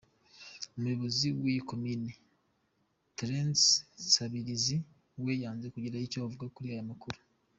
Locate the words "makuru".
6.91-7.17